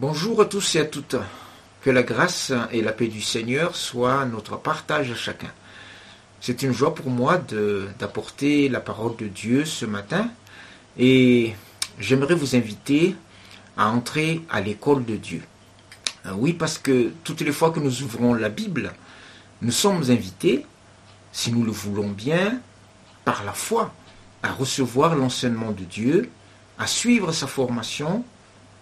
Bonjour 0.00 0.40
à 0.40 0.46
tous 0.46 0.76
et 0.76 0.80
à 0.80 0.86
toutes. 0.86 1.16
Que 1.82 1.90
la 1.90 2.02
grâce 2.02 2.54
et 2.72 2.80
la 2.80 2.90
paix 2.90 3.08
du 3.08 3.20
Seigneur 3.20 3.76
soient 3.76 4.24
notre 4.24 4.56
partage 4.56 5.10
à 5.10 5.14
chacun. 5.14 5.52
C'est 6.40 6.62
une 6.62 6.72
joie 6.72 6.94
pour 6.94 7.10
moi 7.10 7.36
d'apporter 7.98 8.70
la 8.70 8.80
parole 8.80 9.14
de 9.16 9.26
Dieu 9.26 9.66
ce 9.66 9.84
matin 9.84 10.30
et 10.98 11.54
j'aimerais 11.98 12.34
vous 12.34 12.56
inviter 12.56 13.14
à 13.76 13.90
entrer 13.90 14.40
à 14.48 14.62
l'école 14.62 15.04
de 15.04 15.16
Dieu. 15.16 15.42
Euh, 16.24 16.32
oui, 16.34 16.54
parce 16.54 16.78
que 16.78 17.12
toutes 17.22 17.42
les 17.42 17.52
fois 17.52 17.70
que 17.70 17.80
nous 17.80 18.02
ouvrons 18.02 18.32
la 18.32 18.48
Bible, 18.48 18.94
nous 19.60 19.70
sommes 19.70 20.04
invités, 20.08 20.64
si 21.30 21.52
nous 21.52 21.62
le 21.62 21.72
voulons 21.72 22.08
bien, 22.08 22.58
par 23.26 23.44
la 23.44 23.52
foi, 23.52 23.92
à 24.42 24.50
recevoir 24.50 25.14
l'enseignement 25.14 25.72
de 25.72 25.84
Dieu, 25.84 26.30
à 26.78 26.86
suivre 26.86 27.32
sa 27.32 27.46
formation 27.46 28.24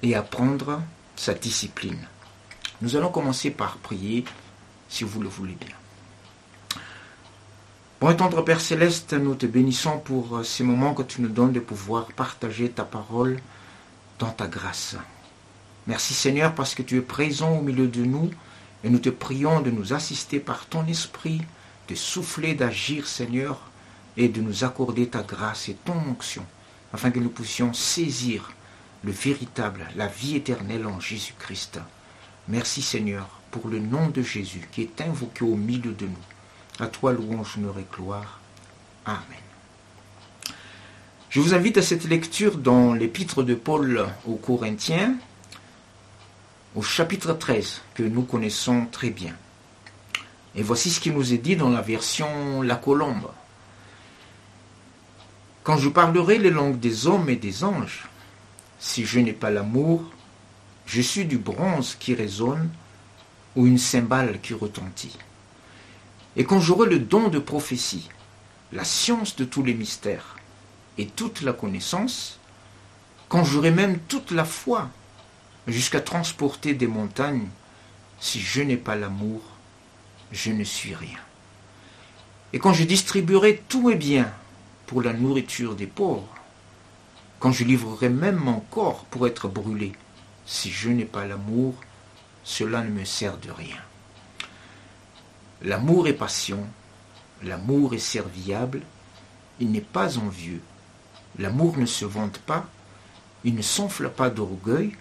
et 0.05 0.15
à 0.15 0.23
prendre 0.23 0.81
sa 1.19 1.35
discipline. 1.35 1.99
Nous 2.81 2.97
allons 2.97 3.11
commencer 3.11 3.51
par 3.51 3.79
prier, 3.79 4.25
si 4.89 5.03
vous 5.03 5.21
le 5.21 5.29
voulez 5.29 5.57
bien. 5.61 5.75
Bon 8.01 8.15
tendre 8.15 8.43
Père 8.43 8.61
Céleste, 8.61 9.15
nous 9.15 9.35
te 9.35 9.47
bénissons 9.47 9.99
pour 9.99 10.45
ces 10.45 10.63
moments 10.63 10.95
que 10.95 11.03
tu 11.03 11.21
nous 11.21 11.29
donnes 11.29 11.53
de 11.53 11.59
pouvoir 11.59 12.07
partager 12.13 12.71
ta 12.71 12.85
parole 12.85 13.41
dans 14.21 14.31
ta 14.31 14.47
grâce. 14.47 14.95
Merci 15.89 16.15
Seigneur 16.15 16.55
parce 16.55 16.77
que 16.77 16.83
tu 16.83 16.97
es 16.97 17.03
présent 17.03 17.59
au 17.59 17.63
milieu 17.63 17.89
de 17.89 18.05
nous 18.05 18.31
et 18.85 18.91
nous 18.91 19.01
te 19.01 19.11
prions 19.11 19.61
de 19.61 19.73
nous 19.73 19.93
assister 19.93 20.39
par 20.39 20.67
ton 20.67 20.87
esprit, 20.87 21.43
de 21.89 21.97
souffler, 21.97 22.55
d'agir 22.55 23.09
Seigneur 23.09 23.59
et 24.17 24.29
de 24.29 24.41
nous 24.41 24.63
accorder 24.63 25.09
ta 25.09 25.23
grâce 25.23 25.69
et 25.69 25.75
ton 25.85 25.99
onction 26.09 26.47
afin 26.93 27.11
que 27.11 27.19
nous 27.19 27.29
puissions 27.29 27.73
saisir 27.73 28.53
le 29.05 29.13
véritable, 29.13 29.87
la 29.97 30.07
vie 30.07 30.37
éternelle 30.37 30.87
en 30.87 31.01
Jésus-Christ. 31.01 31.81
Merci 32.49 32.83
Seigneur 32.83 33.29
pour 33.51 33.69
le 33.69 33.79
nom 33.79 34.09
de 34.09 34.23
Jésus 34.23 34.69
qui 34.73 34.83
est 34.83 35.01
invoqué 35.01 35.45
au 35.45 35.55
milieu 35.55 35.93
de 35.93 36.07
nous. 36.07 36.15
À 36.81 36.87
toi 36.87 37.13
louange, 37.13 37.57
honneur 37.57 37.79
et. 37.79 38.41
Amen. 39.05 39.23
Je 41.31 41.41
vous 41.41 41.55
invite 41.55 41.79
à 41.79 41.83
cette 41.83 42.05
lecture 42.05 42.57
dans 42.57 42.95
l'épître 42.95 43.43
de 43.43 43.55
Paul 43.55 44.07
aux 44.27 44.37
Corinthiens, 44.37 45.15
au 46.75 46.83
chapitre 46.83 47.33
13, 47.33 47.83
que 47.95 48.03
nous 48.03 48.23
connaissons 48.23 48.87
très 48.91 49.11
bien. 49.11 49.35
Et 50.55 50.63
voici 50.63 50.91
ce 50.91 51.01
qui 51.01 51.11
nous 51.11 51.33
est 51.33 51.39
dit 51.39 51.57
dans 51.57 51.71
la 51.71 51.83
version 51.83 52.63
La 52.63 52.77
Colombe. 52.77 53.31
Quand 55.63 55.77
je 55.77 55.91
parlerai 55.91 56.39
les 56.39 56.51
langues 56.51 56.81
des 56.81 57.07
hommes 57.07 57.29
et 57.29 57.37
des 57.37 57.63
anges, 57.63 58.09
si 58.79 59.05
je 59.05 59.21
n'ai 59.21 59.33
pas 59.33 59.51
l'amour, 59.51 60.03
je 60.87 61.01
suis 61.01 61.25
du 61.25 61.39
bronze 61.39 61.97
qui 61.99 62.15
résonne 62.15 62.71
ou 63.57 63.67
une 63.67 63.79
cymbale 63.79 64.41
qui 64.41 64.55
retentit. 64.55 65.19
Et 66.37 66.45
quand 66.45 66.61
j'aurai 66.61 66.89
le 66.89 66.99
don 66.99 67.29
de 67.29 67.39
prophétie, 67.39 68.09
la 68.73 68.85
science 68.85 69.37
de 69.37 69.45
tous 69.45 69.63
les 69.63 69.75
mystères 69.75 70.37
et 70.97 71.07
toute 71.07 71.43
la 71.43 71.53
connaissance, 71.53 72.39
quand 73.29 73.45
j'aurai 73.45 73.71
même 73.71 73.99
toute 74.09 74.31
la 74.31 74.45
foi 74.45 74.89
jusqu'à 75.67 76.01
transporter 76.01 76.75
des 76.75 76.87
montagnes, 76.87 77.49
si 78.21 78.41
je 78.41 78.63
n'ai 78.63 78.77
pas 78.77 78.97
l'amour, 78.97 79.43
je 80.33 80.53
ne 80.53 80.65
suis 80.65 80.95
rien. 80.95 81.19
Et 82.53 82.59
quand 82.59 82.73
je 82.73 82.85
distribuerai 82.85 83.63
tous 83.69 83.89
mes 83.89 83.97
biens 83.97 84.33
pour 84.87 85.03
la 85.03 85.13
nourriture 85.13 85.75
des 85.75 85.87
pauvres, 85.87 86.38
quand 87.39 87.53
je 87.53 87.65
livrerai 87.65 88.09
même 88.09 88.37
mon 88.37 88.61
corps 88.61 89.05
pour 89.05 89.27
être 89.27 89.49
brûlé, 89.49 89.93
si 90.45 90.71
je 90.71 90.89
n'ai 90.89 91.05
pas 91.05 91.27
l'amour, 91.27 91.75
cela 92.43 92.83
ne 92.83 92.91
me 92.91 93.05
sert 93.05 93.37
de 93.39 93.51
rien. 93.51 93.77
L'amour 95.63 96.09
est 96.09 96.15
passion, 96.15 96.67
l'amour 97.43 97.95
est 97.95 97.99
serviable, 97.99 98.83
il 99.61 99.71
n'est 99.71 99.81
pas 99.81 100.19
envieux, 100.19 100.61
l'amour 101.39 101.79
ne 101.79 101.87
se 101.87 102.05
vante 102.05 102.39
pas, 102.39 102.67
il 103.45 103.55
ne 103.55 103.63
s'enfle 103.63 104.09
pas 104.09 104.31
d'orgueil, 104.31 104.97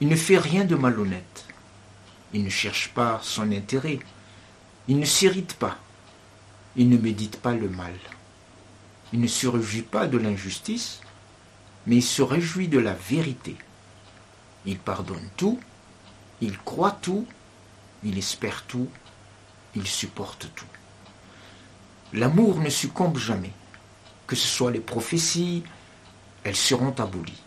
il 0.00 0.08
ne 0.08 0.16
fait 0.16 0.38
rien 0.38 0.64
de 0.64 0.74
malhonnête, 0.74 1.46
il 2.32 2.42
ne 2.42 2.50
cherche 2.50 2.88
pas 2.94 3.20
son 3.22 3.52
intérêt, 3.52 4.00
il 4.88 4.98
ne 4.98 5.04
s'irrite 5.04 5.54
pas, 5.54 5.78
il 6.76 6.88
ne 6.88 6.96
médite 6.96 7.36
pas 7.36 7.54
le 7.54 7.68
mal, 7.68 7.94
il 9.12 9.20
ne 9.20 9.26
se 9.26 9.46
réjouit 9.46 9.82
pas 9.82 10.06
de 10.06 10.18
l'injustice, 10.18 11.00
mais 11.86 11.96
il 11.96 12.02
se 12.02 12.22
réjouit 12.22 12.68
de 12.68 12.78
la 12.78 12.94
vérité. 12.94 13.56
Il 14.66 14.78
pardonne 14.78 15.28
tout, 15.36 15.58
il 16.40 16.58
croit 16.58 16.98
tout, 17.02 17.26
il 18.04 18.18
espère 18.18 18.64
tout, 18.66 18.88
il 19.74 19.86
supporte 19.86 20.48
tout. 20.54 20.66
L'amour 22.12 22.60
ne 22.60 22.70
succombe 22.70 23.18
jamais. 23.18 23.52
Que 24.26 24.36
ce 24.36 24.46
soit 24.46 24.70
les 24.70 24.80
prophéties, 24.80 25.64
elles 26.44 26.56
seront 26.56 26.94
abolies. 26.98 27.42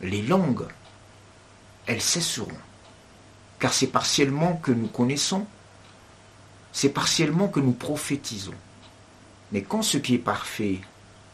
Les 0.00 0.22
langues, 0.22 0.66
elles 1.86 2.02
cesseront. 2.02 2.48
Car 3.58 3.72
c'est 3.72 3.88
partiellement 3.88 4.56
que 4.56 4.72
nous 4.72 4.86
connaissons, 4.86 5.46
c'est 6.72 6.90
partiellement 6.90 7.48
que 7.48 7.60
nous 7.60 7.72
prophétisons. 7.72 8.54
Mais 9.52 9.62
quand 9.62 9.82
ce 9.82 9.98
qui 9.98 10.14
est 10.14 10.18
parfait 10.18 10.80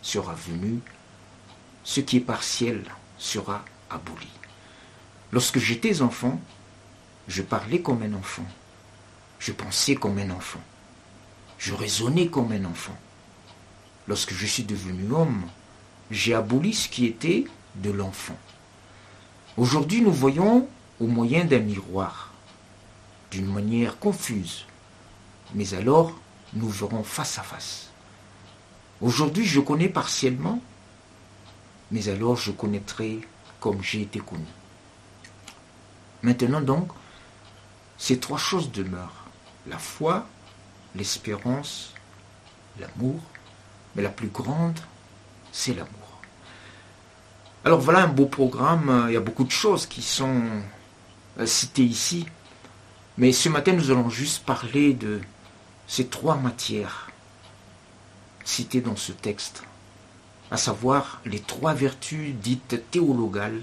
sera 0.03 0.35
venu, 0.35 0.81
ce 1.87 2.01
qui 2.01 2.17
est 2.17 2.21
partiel 2.21 2.83
sera 3.17 3.65
aboli. 3.91 4.27
Lorsque 5.31 5.61
j'étais 5.61 6.03
enfant, 6.03 6.41
je 7.29 7.43
parlais 7.43 7.81
comme 7.81 8.03
un 8.03 8.13
enfant. 8.15 8.45
Je 9.39 9.53
pensais 9.53 9.95
comme 9.95 10.19
un 10.19 10.31
enfant. 10.31 10.61
Je 11.59 11.73
raisonnais 11.75 12.27
comme 12.27 12.51
un 12.51 12.65
enfant. 12.65 12.97
Lorsque 14.09 14.35
je 14.35 14.47
suis 14.47 14.65
devenu 14.65 15.13
homme, 15.13 15.45
j'ai 16.11 16.35
aboli 16.35 16.75
ce 16.75 16.89
qui 16.89 17.07
était 17.07 17.45
de 17.77 17.93
l'enfant. 17.93 18.37
Aujourd'hui, 19.57 20.01
nous 20.03 20.13
voyons 20.13 20.69
au 20.99 21.07
moyen 21.07 21.45
d'un 21.45 21.61
miroir, 21.61 22.33
d'une 23.31 23.47
manière 23.47 24.01
confuse, 24.01 24.67
mais 25.55 25.73
alors 25.73 26.19
nous 26.53 26.69
verrons 26.69 27.05
face 27.05 27.39
à 27.39 27.43
face. 27.43 27.91
Aujourd'hui, 29.01 29.45
je 29.45 29.61
connais 29.61 29.89
partiellement, 29.89 30.61
mais 31.91 32.09
alors 32.09 32.37
je 32.37 32.53
connaîtrai 32.53 33.21
comme 33.61 33.83
j'ai 33.83 34.03
été 34.03 34.19
connu. 34.19 34.45
Maintenant 36.23 36.61
donc, 36.61 36.89
ces 37.99 38.19
trois 38.19 38.39
choses 38.39 38.71
demeurent. 38.73 39.25
La 39.67 39.79
foi, 39.79 40.27
l'espérance, 40.95 41.93
l'amour, 42.79 43.21
mais 43.95 44.03
la 44.03 44.11
plus 44.11 44.29
grande, 44.29 44.79
c'est 45.53 45.75
l'amour. 45.75 45.91
Alors 47.65 47.81
voilà 47.81 48.05
un 48.05 48.09
beau 48.09 48.27
programme, 48.27 49.07
il 49.09 49.15
y 49.15 49.17
a 49.17 49.21
beaucoup 49.21 49.45
de 49.45 49.51
choses 49.51 49.87
qui 49.87 50.03
sont 50.03 50.43
euh, 51.39 51.47
citées 51.47 51.85
ici, 51.85 52.27
mais 53.19 53.33
ce 53.33 53.49
matin 53.49 53.73
nous 53.73 53.91
allons 53.91 54.11
juste 54.11 54.45
parler 54.45 54.95
de 54.95 55.21
ces 55.89 56.07
trois 56.07 56.37
matières 56.37 57.11
citées 58.45 58.81
dans 58.81 58.97
ce 58.97 59.13
texte 59.13 59.65
à 60.51 60.57
savoir 60.57 61.21
les 61.25 61.41
trois 61.41 61.75
vertus 61.75 62.35
dites 62.35 62.91
théologales 62.91 63.63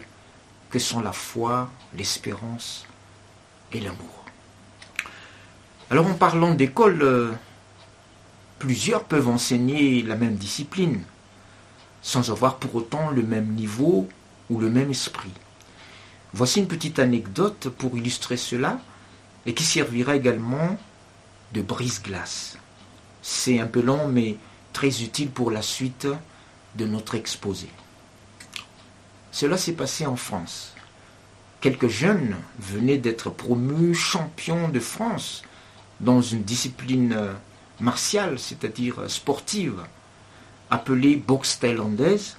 que 0.70 0.80
sont 0.80 1.02
la 1.02 1.14
foi, 1.14 1.70
l'espérance 1.96 2.86
et 3.72 3.80
l'amour. 3.80 4.26
Alors 5.90 6.08
en 6.08 6.14
parlant 6.14 6.54
d'école, 6.56 7.02
euh, 7.04 7.32
plusieurs 8.60 9.04
peuvent 9.04 9.28
enseigner 9.28 10.02
la 10.02 10.16
même 10.16 10.36
discipline, 10.36 11.02
sans 12.02 12.32
avoir 12.32 12.58
pour 12.58 12.76
autant 12.76 13.12
le 13.12 13.22
même 13.22 13.54
niveau 13.54 14.10
ou 14.50 14.60
le 14.60 14.70
même 14.70 14.90
esprit. 14.90 15.32
Voici 16.34 16.60
une 16.60 16.68
petite 16.68 17.00
anecdote 17.00 17.70
pour 17.70 17.98
illustrer 17.98 18.38
cela 18.38 18.80
et 19.46 19.54
qui 19.54 19.64
servira 19.64 20.16
également 20.16 20.78
de 21.54 21.62
brise-glace. 21.62 22.58
C'est 23.22 23.60
un 23.60 23.68
peu 23.68 23.82
long 23.82 24.08
mais 24.08 24.38
très 24.74 25.04
utile 25.04 25.30
pour 25.30 25.52
la 25.52 25.62
suite 25.62 26.08
de 26.76 26.86
notre 26.86 27.16
exposé. 27.16 27.70
Cela 29.32 29.58
s'est 29.58 29.74
passé 29.74 30.06
en 30.06 30.16
France. 30.16 30.74
Quelques 31.62 31.88
jeunes 31.88 32.36
venaient 32.60 32.98
d'être 32.98 33.30
promus 33.30 33.96
champions 33.96 34.70
de 34.70 34.80
France 34.80 35.44
dans 36.00 36.22
une 36.22 36.44
discipline 36.44 37.18
martiale, 37.80 38.38
c'est-à-dire 38.38 39.10
sportive, 39.10 39.82
appelée 40.70 41.16
boxe 41.16 41.60
thaïlandaise 41.60 42.38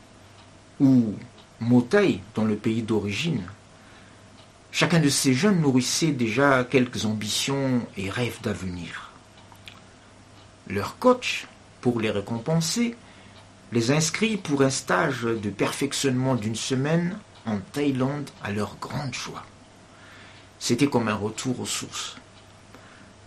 ou 0.80 1.14
Motai 1.60 2.20
dans 2.34 2.44
le 2.44 2.56
pays 2.56 2.82
d'origine. 2.82 3.44
Chacun 4.72 4.98
de 4.98 5.08
ces 5.08 5.34
jeunes 5.34 5.60
nourrissait 5.60 6.10
déjà 6.12 6.64
quelques 6.64 7.06
ambitions 7.06 7.86
et 7.96 8.10
rêves 8.10 8.40
d'avenir. 8.42 9.12
Leur 10.66 10.98
coach, 10.98 11.46
pour 11.80 12.00
les 12.00 12.10
récompenser, 12.10 12.96
les 13.74 13.90
inscrits 13.90 14.36
pour 14.36 14.62
un 14.62 14.70
stage 14.70 15.22
de 15.22 15.50
perfectionnement 15.50 16.36
d'une 16.36 16.54
semaine 16.54 17.18
en 17.44 17.58
Thaïlande 17.58 18.30
à 18.44 18.52
leur 18.52 18.76
grande 18.80 19.12
joie. 19.12 19.44
C'était 20.60 20.86
comme 20.86 21.08
un 21.08 21.16
retour 21.16 21.58
aux 21.58 21.66
sources. 21.66 22.16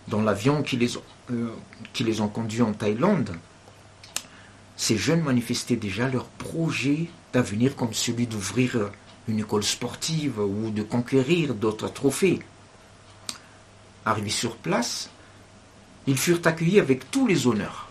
Dans 0.07 0.21
l'avion 0.21 0.63
qui 0.63 0.77
les, 0.77 0.95
euh, 1.31 1.51
qui 1.91 2.05
les 2.05 2.21
ont 2.21 2.29
conduits 2.29 2.61
en 2.61 2.71
Thaïlande, 2.71 3.35
ces 4.77 4.97
jeunes 4.97 5.21
manifestaient 5.21 5.75
déjà 5.75 6.07
leur 6.07 6.27
projet 6.27 7.09
d'avenir 7.33 7.75
comme 7.75 7.94
celui 7.94 8.25
d'ouvrir 8.25 8.89
une 9.27 9.39
école 9.39 9.65
sportive 9.65 10.39
ou 10.39 10.69
de 10.69 10.81
conquérir 10.81 11.55
d'autres 11.55 11.89
trophées. 11.89 12.39
Arrivés 14.05 14.29
sur 14.29 14.55
place, 14.55 15.09
ils 16.07 16.17
furent 16.17 16.39
accueillis 16.45 16.79
avec 16.79 17.11
tous 17.11 17.27
les 17.27 17.47
honneurs. 17.47 17.89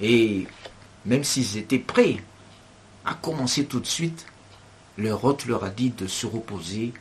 Et 0.00 0.46
même 1.06 1.24
s'ils 1.24 1.56
étaient 1.56 1.78
prêts 1.78 2.16
à 3.04 3.14
commencer 3.14 3.64
tout 3.64 3.80
de 3.80 3.86
suite, 3.86 4.26
leur 4.98 5.24
hôte 5.24 5.46
leur 5.46 5.64
a 5.64 5.70
dit 5.70 5.90
de 5.90 6.06
se 6.06 6.26
reposer 6.26 6.92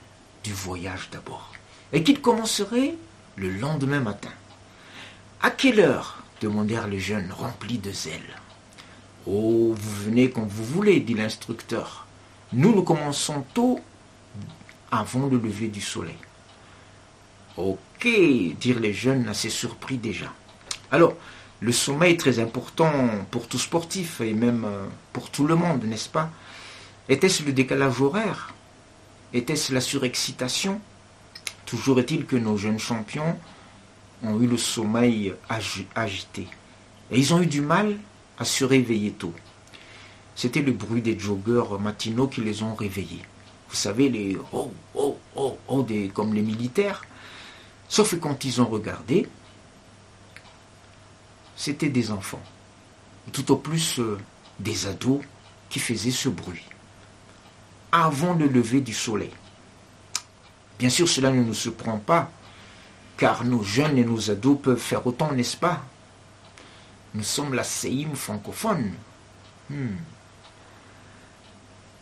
du 0.43 0.53
voyage 0.53 1.09
d'abord. 1.11 1.51
Et 1.93 2.03
qu'ils 2.03 2.21
commenceraient 2.21 2.95
le 3.35 3.49
lendemain 3.49 3.99
matin. 3.99 4.31
À 5.41 5.51
quelle 5.51 5.79
heure 5.79 6.23
demandèrent 6.41 6.87
les 6.87 6.99
jeunes 6.99 7.31
remplis 7.31 7.77
de 7.77 7.91
zèle. 7.91 8.39
Oh, 9.27 9.75
vous 9.77 10.03
venez 10.03 10.31
quand 10.31 10.45
vous 10.45 10.63
voulez, 10.63 10.99
dit 10.99 11.13
l'instructeur. 11.13 12.07
Nous, 12.53 12.73
nous 12.73 12.83
commençons 12.83 13.45
tôt 13.53 13.79
avant 14.89 15.27
le 15.27 15.37
lever 15.37 15.67
du 15.67 15.81
soleil. 15.81 16.17
Ok, 17.57 18.07
dirent 18.59 18.79
les 18.79 18.93
jeunes 18.93 19.27
assez 19.27 19.49
surpris 19.49 19.97
déjà. 19.97 20.33
Alors, 20.91 21.13
le 21.61 21.71
sommeil 21.71 22.13
est 22.13 22.19
très 22.19 22.39
important 22.39 22.91
pour 23.29 23.47
tout 23.47 23.59
sportif 23.59 24.19
et 24.19 24.33
même 24.33 24.65
euh, 24.65 24.85
pour 25.13 25.29
tout 25.29 25.45
le 25.45 25.55
monde, 25.55 25.83
n'est-ce 25.85 26.09
pas? 26.09 26.31
Était-ce 27.07 27.43
le 27.43 27.53
décalage 27.53 28.01
horaire? 28.01 28.53
Était-ce 29.31 29.71
la 29.71 29.79
surexcitation? 29.79 30.81
Toujours 31.67 31.99
est-il 31.99 32.25
que 32.25 32.35
nos 32.35 32.57
jeunes 32.57 32.79
champions 32.79 33.37
ont 34.23 34.41
eu 34.41 34.47
le 34.47 34.57
sommeil 34.57 35.33
agité. 35.95 36.47
Et 37.11 37.19
ils 37.19 37.33
ont 37.33 37.41
eu 37.41 37.45
du 37.45 37.61
mal 37.61 37.95
à 38.39 38.45
se 38.45 38.65
réveiller 38.65 39.11
tôt. 39.11 39.33
C'était 40.35 40.61
le 40.61 40.71
bruit 40.71 41.01
des 41.01 41.17
joggeurs 41.17 41.79
matinaux 41.79 42.27
qui 42.27 42.41
les 42.41 42.63
ont 42.63 42.73
réveillés. 42.73 43.21
Vous 43.69 43.75
savez, 43.75 44.09
les 44.09 44.37
oh, 44.51 44.71
oh, 44.95 45.17
oh, 45.35 45.57
oh, 45.67 45.83
des, 45.83 46.09
comme 46.09 46.33
les 46.33 46.41
militaires. 46.41 47.03
Sauf 47.87 48.11
que 48.11 48.15
quand 48.15 48.43
ils 48.45 48.61
ont 48.61 48.65
regardé, 48.67 49.27
c'était 51.61 51.89
des 51.89 52.09
enfants, 52.09 52.41
tout 53.31 53.51
au 53.51 53.55
plus 53.55 53.99
euh, 53.99 54.17
des 54.59 54.87
ados 54.87 55.21
qui 55.69 55.77
faisaient 55.77 56.09
ce 56.09 56.27
bruit, 56.27 56.65
avant 57.91 58.33
le 58.33 58.47
lever 58.47 58.81
du 58.81 58.95
soleil. 58.95 59.29
Bien 60.79 60.89
sûr, 60.89 61.07
cela 61.07 61.29
ne 61.29 61.43
nous 61.43 61.53
surprend 61.53 61.99
pas, 61.99 62.31
car 63.15 63.43
nos 63.43 63.61
jeunes 63.61 63.99
et 63.99 64.03
nos 64.03 64.31
ados 64.31 64.57
peuvent 64.59 64.79
faire 64.79 65.05
autant, 65.05 65.33
n'est-ce 65.33 65.55
pas? 65.55 65.83
Nous 67.13 67.21
sommes 67.21 67.53
la 67.53 67.63
CEIM 67.63 68.15
francophone. 68.15 68.93
Hmm. 69.69 69.97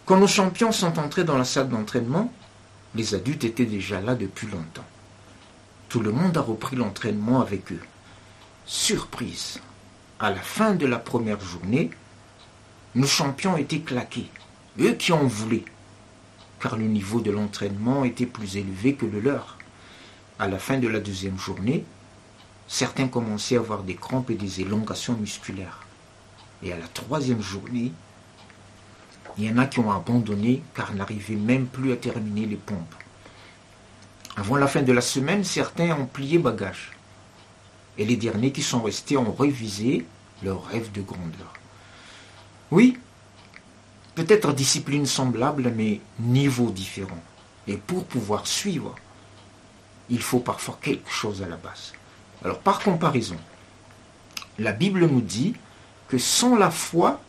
Quand 0.05 0.17
nos 0.17 0.27
champions 0.27 0.71
sont 0.71 0.97
entrés 0.97 1.25
dans 1.25 1.37
la 1.37 1.43
salle 1.43 1.67
d'entraînement, 1.67 2.31
les 2.95 3.13
adultes 3.13 3.43
étaient 3.43 3.65
déjà 3.65 3.99
là 3.99 4.15
depuis 4.15 4.47
longtemps. 4.47 4.87
Tout 5.89 5.99
le 5.99 6.13
monde 6.13 6.37
a 6.37 6.41
repris 6.41 6.77
l'entraînement 6.77 7.41
avec 7.41 7.73
eux. 7.73 7.81
Surprise, 8.71 9.59
à 10.19 10.29
la 10.29 10.39
fin 10.39 10.75
de 10.75 10.85
la 10.85 10.99
première 10.99 11.41
journée, 11.41 11.89
nos 12.93 13.07
champions 13.07 13.57
étaient 13.57 13.79
claqués, 13.79 14.29
eux 14.79 14.93
qui 14.93 15.11
en 15.11 15.25
voulaient, 15.25 15.65
car 16.59 16.77
le 16.77 16.85
niveau 16.85 17.19
de 17.19 17.31
l'entraînement 17.31 18.05
était 18.05 18.27
plus 18.27 18.57
élevé 18.57 18.93
que 18.93 19.07
le 19.07 19.21
leur. 19.21 19.57
À 20.37 20.47
la 20.47 20.59
fin 20.59 20.77
de 20.77 20.87
la 20.87 20.99
deuxième 20.99 21.39
journée, 21.39 21.83
certains 22.67 23.07
commençaient 23.07 23.57
à 23.57 23.61
avoir 23.61 23.81
des 23.81 23.95
crampes 23.95 24.29
et 24.29 24.35
des 24.35 24.61
élongations 24.61 25.17
musculaires. 25.17 25.79
Et 26.61 26.71
à 26.71 26.77
la 26.77 26.87
troisième 26.89 27.41
journée, 27.41 27.91
il 29.39 29.45
y 29.45 29.49
en 29.49 29.57
a 29.57 29.65
qui 29.65 29.79
ont 29.79 29.91
abandonné 29.91 30.61
car 30.75 30.93
n'arrivaient 30.93 31.33
même 31.33 31.65
plus 31.65 31.91
à 31.91 31.95
terminer 31.95 32.45
les 32.45 32.55
pompes. 32.55 32.95
Avant 34.37 34.57
la 34.57 34.67
fin 34.67 34.83
de 34.83 34.93
la 34.93 35.01
semaine, 35.01 35.43
certains 35.43 35.97
ont 35.97 36.05
plié 36.05 36.37
bagage 36.37 36.91
et 37.99 38.05
les 38.05 38.15
derniers 38.15 38.51
qui 38.51 38.63
sont 38.63 38.81
restés 38.81 39.17
ont 39.17 39.33
révisé 39.33 40.05
leur 40.41 40.65
rêve 40.65 40.91
de 40.93 41.01
grandeur. 41.01 41.53
Oui, 42.71 42.97
peut-être 44.15 44.53
discipline 44.53 45.05
semblable, 45.05 45.73
mais 45.75 45.99
niveau 46.17 46.71
différent. 46.71 47.21
Et 47.67 47.75
pour 47.75 48.05
pouvoir 48.05 48.47
suivre, 48.47 48.95
il 50.09 50.21
faut 50.21 50.39
parfois 50.39 50.79
quelque 50.81 51.11
chose 51.11 51.43
à 51.43 51.47
la 51.47 51.57
base. 51.57 51.93
Alors 52.43 52.59
par 52.59 52.79
comparaison, 52.79 53.37
la 54.57 54.71
Bible 54.71 55.05
nous 55.05 55.21
dit 55.21 55.53
que 56.07 56.17
sans 56.17 56.55
la 56.55 56.71
foi, 56.71 57.19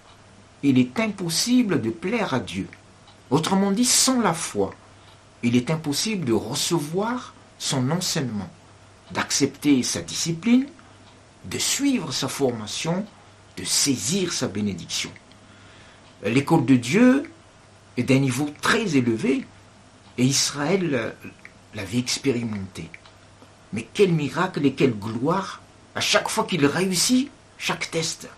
il 0.62 0.78
est 0.78 1.00
impossible 1.00 1.82
de 1.82 1.90
plaire 1.90 2.32
à 2.32 2.38
Dieu. 2.38 2.68
Autrement 3.30 3.72
dit, 3.72 3.84
sans 3.84 4.20
la 4.20 4.34
foi, 4.34 4.72
il 5.42 5.56
est 5.56 5.70
impossible 5.70 6.24
de 6.24 6.32
recevoir 6.32 7.34
son 7.58 7.90
enseignement 7.90 8.48
d'accepter 9.12 9.82
sa 9.82 10.00
discipline, 10.00 10.66
de 11.44 11.58
suivre 11.58 12.12
sa 12.12 12.28
formation, 12.28 13.04
de 13.56 13.64
saisir 13.64 14.32
sa 14.32 14.48
bénédiction. 14.48 15.10
L'école 16.22 16.66
de 16.66 16.76
Dieu 16.76 17.30
est 17.96 18.02
d'un 18.02 18.18
niveau 18.18 18.48
très 18.60 18.96
élevé 18.96 19.46
et 20.18 20.24
Israël 20.24 21.14
l'avait 21.74 21.98
expérimenté. 21.98 22.90
Mais 23.72 23.86
quel 23.94 24.12
miracle 24.12 24.64
et 24.66 24.74
quelle 24.74 24.94
gloire 24.94 25.60
à 25.94 26.00
chaque 26.00 26.28
fois 26.28 26.44
qu'il 26.44 26.64
réussit 26.66 27.30
chaque 27.58 27.90
test. 27.90 28.28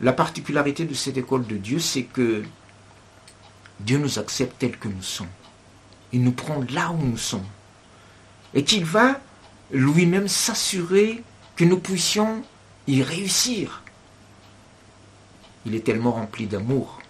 La 0.00 0.12
particularité 0.12 0.84
de 0.84 0.94
cette 0.94 1.18
école 1.18 1.46
de 1.46 1.56
Dieu, 1.56 1.78
c'est 1.78 2.04
que 2.04 2.42
Dieu 3.80 3.98
nous 3.98 4.18
accepte 4.18 4.58
tels 4.58 4.78
que 4.78 4.88
nous 4.88 5.02
sommes. 5.02 5.28
Il 6.12 6.22
nous 6.22 6.32
prend 6.32 6.64
là 6.70 6.90
où 6.90 6.96
nous 6.96 7.18
sommes. 7.18 7.46
Et 8.54 8.64
qu'il 8.64 8.84
va 8.84 9.20
lui-même 9.72 10.28
s'assurer 10.28 11.22
que 11.56 11.64
nous 11.64 11.78
puissions 11.78 12.42
y 12.86 13.02
réussir. 13.02 13.82
Il 15.66 15.74
est 15.74 15.84
tellement 15.84 16.12
rempli 16.12 16.46
d'amour 16.46 17.00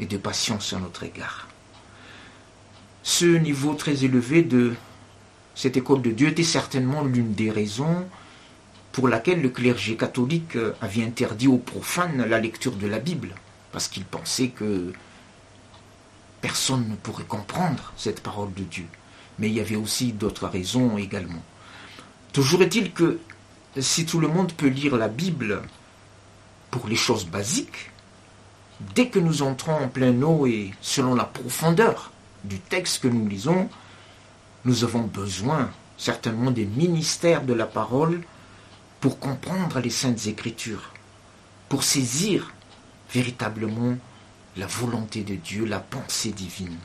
et 0.00 0.06
de 0.06 0.16
patience 0.16 0.72
à 0.72 0.78
notre 0.78 1.04
égard. 1.04 1.48
Ce 3.02 3.26
niveau 3.26 3.74
très 3.74 4.04
élevé 4.04 4.42
de 4.42 4.74
cette 5.54 5.76
école 5.76 6.02
de 6.02 6.10
Dieu 6.10 6.28
était 6.28 6.42
certainement 6.42 7.04
l'une 7.04 7.34
des 7.34 7.50
raisons 7.50 8.06
pour 8.92 9.08
laquelle 9.08 9.42
le 9.42 9.48
clergé 9.48 9.96
catholique 9.96 10.56
avait 10.80 11.04
interdit 11.04 11.48
aux 11.48 11.58
profanes 11.58 12.24
la 12.24 12.38
lecture 12.38 12.72
de 12.72 12.86
la 12.86 12.98
Bible, 12.98 13.34
parce 13.72 13.88
qu'il 13.88 14.04
pensait 14.04 14.48
que 14.48 14.92
personne 16.40 16.88
ne 16.88 16.96
pourrait 16.96 17.24
comprendre 17.24 17.92
cette 17.96 18.22
parole 18.22 18.52
de 18.54 18.64
Dieu. 18.64 18.86
Mais 19.38 19.48
il 19.48 19.54
y 19.54 19.60
avait 19.60 19.76
aussi 19.76 20.12
d'autres 20.12 20.46
raisons 20.46 20.98
également. 20.98 21.42
Toujours 22.32 22.62
est-il 22.62 22.92
que 22.92 23.20
si 23.78 24.06
tout 24.06 24.18
le 24.18 24.28
monde 24.28 24.52
peut 24.54 24.68
lire 24.68 24.96
la 24.96 25.08
Bible 25.08 25.62
pour 26.70 26.88
les 26.88 26.96
choses 26.96 27.26
basiques, 27.26 27.90
dès 28.94 29.08
que 29.08 29.18
nous 29.18 29.42
entrons 29.42 29.76
en 29.76 29.88
plein 29.88 30.22
eau 30.22 30.46
et 30.46 30.72
selon 30.80 31.14
la 31.14 31.24
profondeur 31.24 32.10
du 32.44 32.58
texte 32.58 33.02
que 33.02 33.08
nous 33.08 33.28
lisons, 33.28 33.68
nous 34.64 34.82
avons 34.82 35.02
besoin 35.02 35.70
certainement 35.98 36.50
des 36.50 36.64
ministères 36.64 37.42
de 37.42 37.52
la 37.52 37.66
parole 37.66 38.22
pour 39.00 39.18
comprendre 39.18 39.80
les 39.80 39.90
saintes 39.90 40.26
écritures, 40.26 40.90
pour 41.68 41.82
saisir 41.82 42.54
véritablement 43.12 43.96
la 44.56 44.66
volonté 44.66 45.22
de 45.22 45.34
Dieu, 45.34 45.66
la 45.66 45.80
pensée 45.80 46.32
divine. 46.32 46.78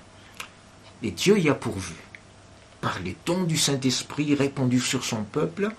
Et 1.03 1.11
Dieu 1.11 1.39
y 1.39 1.49
a 1.49 1.55
pourvu 1.55 1.93
par 2.87 2.99
les 3.03 3.17
dons 3.25 3.43
du 3.43 3.57
Saint-Esprit 3.57 4.33
répandus 4.33 4.79
sur 4.79 5.03
son 5.03 5.23
peuple, 5.25 5.71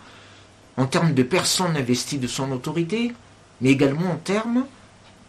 en 0.76 0.84
termes 0.84 1.14
de 1.14 1.22
personnes 1.22 1.74
investies 1.74 2.18
de 2.18 2.26
son 2.26 2.52
autorité, 2.52 3.14
mais 3.62 3.70
également 3.70 4.10
en 4.10 4.16
termes 4.16 4.66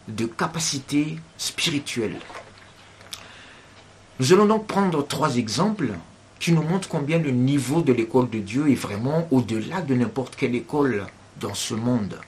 de 0.06 0.26
capacité 0.26 1.16
spirituelle. 1.38 2.16
Nous 4.18 4.30
allons 4.34 4.44
donc 4.44 4.66
prendre 4.66 5.06
trois 5.06 5.36
exemples 5.38 5.92
qui 6.38 6.52
nous 6.52 6.62
montrent 6.62 6.90
combien 6.90 7.18
le 7.18 7.30
niveau 7.30 7.80
de 7.80 7.94
l'école 7.94 8.28
de 8.28 8.40
Dieu 8.40 8.70
est 8.70 8.74
vraiment 8.74 9.26
au-delà 9.30 9.80
de 9.80 9.94
n'importe 9.94 10.36
quelle 10.36 10.54
école 10.54 11.06
dans 11.40 11.54
ce 11.54 11.72
monde. 11.72 12.20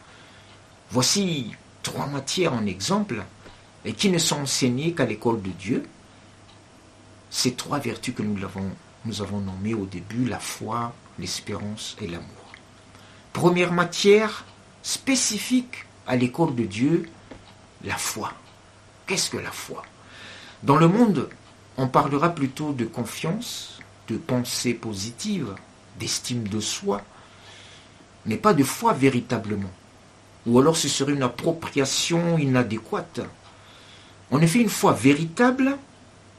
Voici 0.90 1.52
trois 1.82 2.06
matières 2.06 2.54
en 2.54 2.64
exemple 2.64 3.22
et 3.84 3.92
qui 3.92 4.08
ne 4.08 4.16
sont 4.16 4.40
enseignées 4.40 4.94
qu'à 4.94 5.04
l'école 5.04 5.42
de 5.42 5.50
Dieu. 5.50 5.84
Ces 7.28 7.52
trois 7.52 7.80
vertus 7.80 8.14
que 8.14 8.22
nous 8.22 8.42
avons 8.42 8.70
nous 9.04 9.22
avons 9.22 9.40
nommé 9.40 9.74
au 9.74 9.86
début 9.86 10.26
la 10.26 10.38
foi, 10.38 10.92
l'espérance 11.18 11.96
et 12.00 12.06
l'amour. 12.06 12.26
Première 13.32 13.72
matière 13.72 14.44
spécifique 14.82 15.86
à 16.06 16.16
l'école 16.16 16.54
de 16.54 16.64
Dieu, 16.64 17.08
la 17.84 17.96
foi. 17.96 18.32
Qu'est-ce 19.06 19.30
que 19.30 19.38
la 19.38 19.50
foi? 19.50 19.82
Dans 20.62 20.76
le 20.76 20.88
monde 20.88 21.28
on 21.76 21.88
parlera 21.88 22.30
plutôt 22.30 22.72
de 22.72 22.84
confiance, 22.84 23.78
de 24.08 24.16
pensée 24.16 24.74
positive, 24.74 25.54
d'estime 25.98 26.46
de 26.46 26.60
soi, 26.60 27.02
mais 28.26 28.36
pas 28.36 28.54
de 28.54 28.62
foi 28.62 28.92
véritablement. 28.92 29.70
Ou 30.46 30.58
alors 30.58 30.76
ce 30.76 30.88
serait 30.88 31.12
une 31.12 31.22
appropriation 31.22 32.36
inadéquate. 32.38 33.20
En 34.30 34.40
effet, 34.40 34.60
une 34.60 34.68
foi 34.68 34.92
véritable 34.92 35.76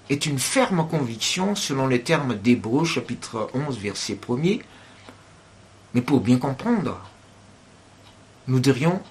est 0.10 0.26
une 0.26 0.40
ferme 0.40 0.88
conviction 0.88 1.56
selon 1.56 1.88
les 1.88 2.02
termes 2.02 2.36
d'Hébreu 2.36 2.86
chapitre 2.86 3.50
11 3.54 3.78
verset 3.80 4.16
1er. 4.16 4.62
Mais 5.94 6.02
pour 6.02 6.20
bien 6.20 6.38
comprendre, 6.38 7.00
nous 8.48 8.60
dirions 8.60 9.02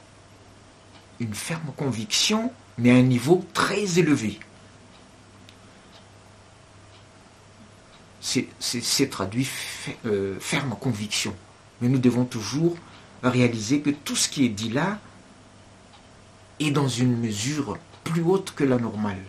une 1.21 1.35
ferme 1.35 1.73
conviction, 1.77 2.53
mais 2.79 2.91
à 2.91 2.95
un 2.95 3.03
niveau 3.03 3.45
très 3.55 3.99
élevé. 3.99 4.39
C'est 8.21 9.11
traduit 9.11 9.49
euh, 10.07 10.39
ferme 10.41 10.77
conviction. 10.79 11.35
Mais 11.81 11.89
nous 11.89 11.99
devons 11.99 12.25
toujours 12.25 12.77
réaliser 13.23 13.81
que 13.81 13.91
tout 13.91 14.17
ce 14.17 14.29
qui 14.29 14.45
est 14.45 14.51
dit 14.51 14.71
là 14.71 14.99
est 16.61 16.71
dans 16.71 16.89
une 16.89 17.17
mesure 17.19 17.79
plus 18.05 18.23
haute 18.23 18.53
que 18.55 18.65
la 18.65 18.79
normale. 18.79 19.23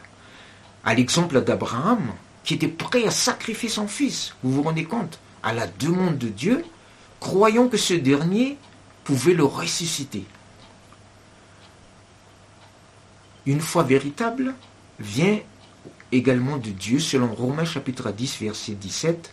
À 0.84 0.94
l'exemple 0.94 1.42
d'Abraham, 1.42 2.14
qui 2.44 2.56
était 2.56 2.68
prêt 2.68 3.06
à 3.06 3.12
sacrifier 3.12 3.70
son 3.70 3.88
fils, 3.88 4.34
vous 4.44 4.52
vous 4.52 4.64
rendez 4.64 4.84
compte, 4.84 5.20
à 5.42 5.54
la 5.54 5.68
demande 5.68 6.18
de 6.18 6.28
Dieu, 6.28 6.66
croyant 7.20 7.68
que 7.68 7.78
ce 7.78 7.94
dernier 7.94 8.58
pouvait 9.04 9.34
le 9.34 9.46
ressusciter. 9.46 10.26
Une 13.46 13.62
foi 13.62 13.84
véritable 13.84 14.56
vient 15.00 15.40
également 16.12 16.58
de 16.58 16.70
Dieu, 16.70 17.00
selon 17.00 17.34
Romains 17.34 17.66
chapitre 17.66 18.12
10, 18.12 18.40
verset 18.40 18.74
17, 18.74 19.32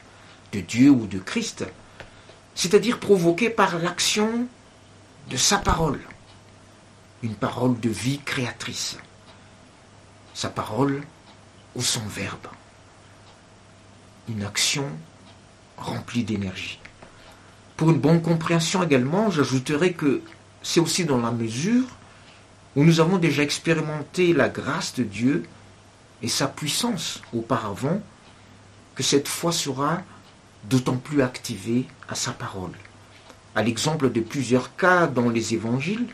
de 0.53 0.61
Dieu 0.61 0.91
ou 0.91 1.07
de 1.07 1.19
Christ, 1.19 1.65
c'est-à-dire 2.55 2.99
provoquée 2.99 3.51
par 3.51 3.79
l'action 3.79 4.47
de 5.29 5.37
sa 5.37 5.59
parole, 5.59 6.01
une 7.23 7.35
parole 7.35 7.79
de 7.79 7.91
vie 7.91 8.21
créatrice, 8.25 8.99
sa 10.35 10.49
parole 10.49 11.03
ou 11.75 11.83
son 11.83 12.07
verbe, 12.07 12.47
une 14.29 14.45
action 14.45 14.87
remplie 15.77 16.25
d'énergie. 16.25 16.79
Pour 17.77 17.91
une 17.91 18.01
bonne 18.01 18.23
compréhension 18.23 18.83
également, 18.83 19.31
j'ajouterai 19.31 19.93
que 19.93 20.23
c'est 20.63 20.81
aussi 20.81 21.05
dans 21.05 21.21
la 21.21 21.31
mesure 21.31 21.87
où 22.77 22.85
nous 22.85 23.01
avons 23.01 23.19
déjà 23.19 23.43
expérimenté 23.43 24.33
la 24.33 24.49
grâce 24.49 24.95
de 24.95 25.03
Dieu 25.03 25.45
et 26.23 26.29
sa 26.29 26.47
puissance 26.47 27.23
auparavant, 27.33 28.01
que 28.95 29.03
cette 29.03 29.29
foi 29.29 29.53
sera 29.53 30.03
d'autant 30.65 30.97
plus 30.97 31.23
activée 31.23 31.87
à 32.09 32.15
sa 32.15 32.33
parole. 32.33 32.75
À 33.55 33.63
l'exemple 33.63 34.13
de 34.13 34.21
plusieurs 34.21 34.77
cas 34.77 35.07
dans 35.07 35.31
les 35.31 35.55
évangiles, 35.55 36.07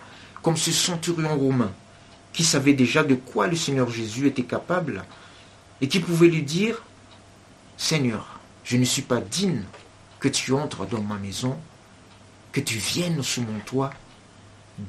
comme 0.43 0.57
ce 0.57 0.71
centurion 0.71 1.37
romain, 1.37 1.73
qui 2.33 2.45
savait 2.45 2.75
déjà 2.75 3.03
de 3.03 3.17
quoi 3.17 3.49
le 3.49 3.57
Seigneur 3.57 3.91
Jésus 3.91 4.27
était 4.27 4.45
capable, 4.45 5.05
et 5.81 5.89
qui 5.89 6.01
pouvait 6.01 6.29
lui 6.29 6.43
dire, 6.43 6.83
Seigneur, 7.77 8.41
je 8.65 8.77
ne 8.77 8.85
suis 8.85 9.03
pas 9.03 9.21
digne 9.21 9.63
que 10.21 10.29
tu 10.29 10.53
entres 10.53 10.87
dans 10.87 11.03
ma 11.03 11.17
maison, 11.17 11.59
que 12.53 12.61
tu 12.61 12.79
viennes 12.79 13.23
sous 13.23 13.43
mon 13.43 13.59
toit, 13.61 13.93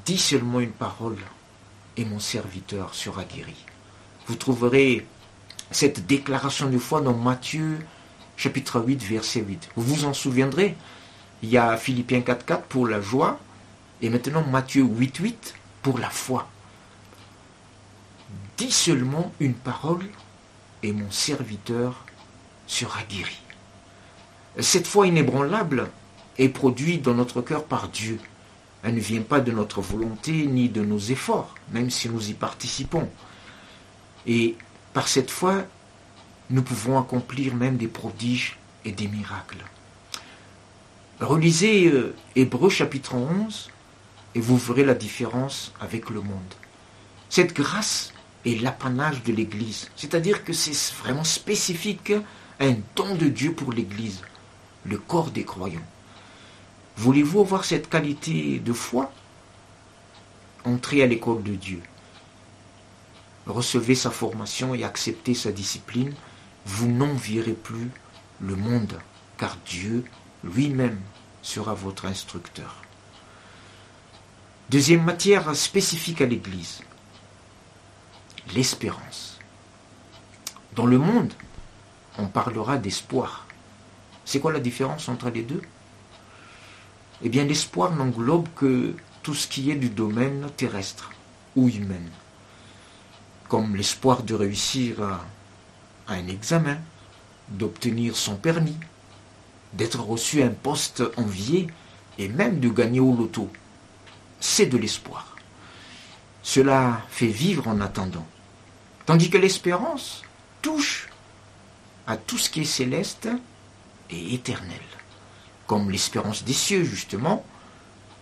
dis 0.05 0.17
seulement 0.17 0.59
une 0.59 0.71
parole, 0.71 1.17
et 1.97 2.05
mon 2.05 2.19
serviteur 2.19 2.93
sera 2.95 3.23
guéri. 3.23 3.55
Vous 4.27 4.35
trouverez 4.35 5.05
cette 5.71 6.05
déclaration 6.05 6.69
de 6.69 6.77
foi 6.77 7.01
dans 7.01 7.15
Matthieu 7.15 7.79
chapitre 8.37 8.79
8, 8.79 9.03
verset 9.03 9.41
8. 9.41 9.69
Vous 9.75 9.95
vous 9.95 10.05
en 10.05 10.13
souviendrez, 10.13 10.77
il 11.43 11.49
y 11.49 11.57
a 11.57 11.75
Philippiens 11.75 12.21
4, 12.21 12.45
4 12.45 12.63
pour 12.63 12.87
la 12.87 13.01
joie, 13.01 13.39
et 14.01 14.09
maintenant 14.09 14.45
Matthieu 14.45 14.83
8, 14.83 15.17
8 15.17 15.55
pour 15.81 15.97
la 15.99 16.09
foi. 16.09 16.47
Dis 18.57 18.71
seulement 18.71 19.31
une 19.39 19.53
parole, 19.53 20.05
et 20.83 20.91
mon 20.91 21.09
serviteur 21.11 22.05
sera 22.67 23.01
guéri. 23.03 23.39
Cette 24.59 24.87
foi 24.87 25.07
inébranlable 25.07 25.89
est 26.37 26.49
produite 26.49 27.01
dans 27.01 27.13
notre 27.13 27.41
cœur 27.41 27.63
par 27.63 27.89
Dieu. 27.89 28.19
Elle 28.83 28.95
ne 28.95 28.99
vient 28.99 29.21
pas 29.21 29.39
de 29.39 29.51
notre 29.51 29.81
volonté 29.81 30.45
ni 30.45 30.69
de 30.69 30.83
nos 30.83 30.99
efforts, 30.99 31.55
même 31.71 31.89
si 31.89 32.09
nous 32.09 32.29
y 32.29 32.33
participons. 32.33 33.09
Et 34.25 34.55
par 34.93 35.07
cette 35.07 35.31
foi, 35.31 35.63
nous 36.49 36.61
pouvons 36.61 36.99
accomplir 36.99 37.55
même 37.55 37.77
des 37.77 37.87
prodiges 37.87 38.57
et 38.85 38.91
des 38.91 39.07
miracles. 39.07 39.63
Relisez 41.19 41.87
euh, 41.87 42.15
Hébreu 42.35 42.69
chapitre 42.69 43.15
11 43.15 43.69
et 44.35 44.39
vous 44.39 44.57
verrez 44.57 44.85
la 44.85 44.93
différence 44.93 45.73
avec 45.79 46.09
le 46.09 46.21
monde. 46.21 46.53
Cette 47.29 47.53
grâce 47.53 48.13
est 48.47 48.61
l'apanage 48.61 49.23
de 49.23 49.33
l'Église, 49.33 49.89
c'est-à-dire 49.95 50.43
que 50.43 50.53
c'est 50.53 50.93
vraiment 50.95 51.23
spécifique 51.23 52.13
un 52.59 52.75
don 52.95 53.15
de 53.15 53.27
Dieu 53.27 53.53
pour 53.53 53.71
l'Église, 53.73 54.21
le 54.85 54.97
corps 54.97 55.31
des 55.31 55.43
croyants. 55.43 55.85
Voulez-vous 56.95 57.41
avoir 57.41 57.65
cette 57.65 57.89
qualité 57.89 58.59
de 58.59 58.73
foi? 58.73 59.11
Entrez 60.63 61.03
à 61.03 61.07
l'école 61.07 61.43
de 61.43 61.55
Dieu. 61.55 61.81
Recevez 63.45 63.95
sa 63.95 64.11
formation 64.11 64.73
et 64.73 64.83
acceptez 64.83 65.33
sa 65.33 65.51
discipline, 65.51 66.13
vous 66.65 66.87
n'envierez 66.87 67.53
plus 67.53 67.89
le 68.41 68.55
monde, 68.55 68.99
car 69.37 69.57
Dieu 69.65 70.03
lui-même 70.43 70.99
sera 71.41 71.73
votre 71.73 72.05
instructeur. 72.05 72.75
Deuxième 74.69 75.03
matière 75.03 75.55
spécifique 75.55 76.21
à 76.21 76.25
l'Église, 76.25 76.81
l'espérance. 78.53 79.39
Dans 80.75 80.85
le 80.85 80.97
monde, 80.97 81.33
on 82.17 82.27
parlera 82.27 82.77
d'espoir. 82.77 83.47
C'est 84.25 84.39
quoi 84.39 84.51
la 84.51 84.59
différence 84.59 85.09
entre 85.09 85.29
les 85.29 85.43
deux? 85.43 85.61
Eh 87.23 87.29
bien, 87.29 87.45
l'espoir 87.45 87.95
n'englobe 87.95 88.47
que 88.55 88.95
tout 89.23 89.33
ce 89.33 89.47
qui 89.47 89.71
est 89.71 89.75
du 89.75 89.89
domaine 89.89 90.47
terrestre 90.55 91.11
ou 91.55 91.67
humain 91.69 91.95
comme 93.47 93.75
l'espoir 93.75 94.23
de 94.23 94.33
réussir 94.33 95.01
à, 95.01 95.25
un 96.09 96.27
examen, 96.27 96.77
d'obtenir 97.49 98.15
son 98.15 98.35
permis, 98.35 98.77
d'être 99.73 99.99
reçu 99.99 100.41
un 100.41 100.49
poste 100.49 101.03
envié 101.17 101.67
et 102.17 102.27
même 102.27 102.59
de 102.59 102.69
gagner 102.69 102.99
au 102.99 103.15
loto. 103.15 103.49
C'est 104.39 104.67
de 104.67 104.77
l'espoir. 104.77 105.35
Cela 106.43 107.01
fait 107.09 107.27
vivre 107.27 107.67
en 107.67 107.81
attendant. 107.81 108.25
Tandis 109.07 109.29
que 109.29 109.37
l'espérance 109.37 110.23
touche 110.61 111.07
à 112.07 112.17
tout 112.17 112.37
ce 112.37 112.49
qui 112.49 112.61
est 112.61 112.65
céleste 112.65 113.29
et 114.09 114.33
éternel, 114.33 114.81
comme 115.65 115.89
l'espérance 115.89 116.43
des 116.43 116.51
cieux 116.51 116.83
justement, 116.83 117.45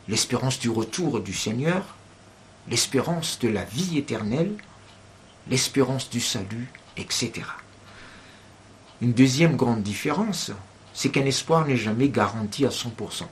l'espérance 0.07 0.59
du 0.59 0.69
retour 0.69 1.21
du 1.21 1.33
Seigneur, 1.33 1.95
l'espérance 2.69 3.39
de 3.39 3.47
la 3.47 3.63
vie 3.63 3.97
éternelle, 3.97 4.55
l'espérance 5.49 6.07
du 6.11 6.21
salut, 6.21 6.71
etc. 6.97 7.41
Une 9.01 9.13
deuxième 9.13 9.55
grande 9.55 9.81
différence, 9.81 10.51
c'est 10.93 11.09
qu'un 11.09 11.25
espoir 11.25 11.65
n'est 11.65 11.77
jamais 11.77 12.09
garanti 12.09 12.63
à 12.63 12.69
100%. 12.69 13.23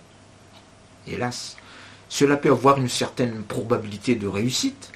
Hélas, 1.05 1.57
cela 2.09 2.35
peut 2.35 2.49
avoir 2.49 2.79
une 2.79 2.89
certaine 2.89 3.43
probabilité 3.43 4.15
de 4.15 4.25
réussite, 4.25 4.91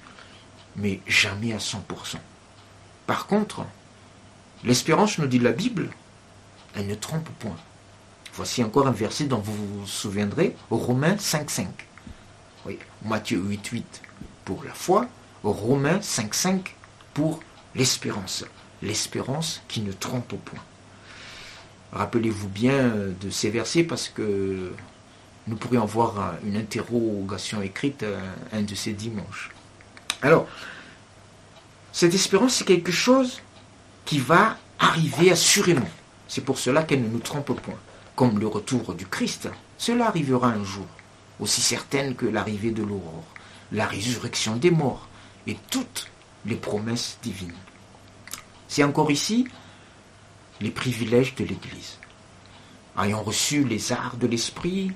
mais 0.76 1.02
jamais 1.06 1.54
à 1.54 1.60
100%. 1.60 2.18
Par 3.08 3.26
contre, 3.26 3.66
l'espérance, 4.64 5.18
nous 5.18 5.28
dit 5.28 5.40
la 5.40 5.54
Bible, 5.54 5.90
elle 6.76 6.88
ne 6.88 6.96
trompe 6.96 7.30
point. 7.40 7.56
Voici 8.34 8.64
encore 8.64 8.86
un 8.86 8.92
verset 8.92 9.24
dont 9.24 9.40
vous 9.40 9.80
vous 9.80 9.88
souviendrez, 9.88 10.56
Romains 10.70 11.16
5.5. 11.16 11.66
Oui, 12.66 12.78
Matthieu 13.06 13.40
8.8 13.40 13.82
pour 14.46 14.64
la 14.64 14.74
foi, 14.74 15.08
Romains 15.44 16.00
5.5 16.00 16.60
pour 17.14 17.40
l'espérance. 17.74 18.46
L'espérance 18.82 19.62
qui 19.68 19.82
ne 19.82 19.94
trompe 19.94 20.36
point. 20.44 20.60
Rappelez-vous 21.94 22.50
bien 22.50 22.92
de 23.20 23.30
ces 23.30 23.50
versets 23.50 23.84
parce 23.84 24.10
que 24.10 24.74
nous 25.48 25.56
pourrions 25.56 25.84
avoir 25.84 26.36
une 26.46 26.58
interrogation 26.58 27.62
écrite 27.62 28.06
un 28.52 28.62
de 28.62 28.76
ces 28.76 28.92
dimanches. 28.92 29.50
Alors, 30.22 30.48
cette 31.98 32.13
espérance, 32.13 32.54
c'est 32.54 32.63
quelque 32.63 32.92
chose 32.92 33.42
qui 34.06 34.20
va 34.20 34.56
arriver 34.77 35.32
assurément. 35.32 35.89
C'est 36.27 36.46
pour 36.46 36.60
cela 36.60 36.84
qu'elle 36.84 37.01
ne 37.01 37.08
nous 37.08 37.18
trompe 37.18 37.60
point. 37.60 37.80
Comme 38.16 38.38
le 38.38 38.46
retour 38.46 38.94
du 38.94 39.08
Christ, 39.08 39.50
cela 39.80 40.06
arrivera 40.06 40.50
un 40.50 40.63
jour, 40.63 40.86
aussi 41.39 41.60
certaine 41.60 42.13
que 42.13 42.27
l'arrivée 42.27 42.70
de 42.70 42.84
l'aurore, 42.84 43.25
la 43.72 43.88
résurrection 43.88 44.58
des 44.58 44.70
morts 44.70 45.08
et 45.48 45.58
toutes 45.72 46.12
les 46.46 46.56
promesses 46.56 47.18
divines. 47.24 47.58
C'est 48.68 48.84
encore 48.84 49.10
ici 49.10 49.48
les 50.62 50.70
privilèges 50.70 51.34
de 51.34 51.46
l'Église, 51.46 51.98
ayant 53.01 53.24
reçu 53.24 53.63
les 53.63 53.92
arts 53.92 54.18
de 54.18 54.27
l'Esprit 54.27 54.92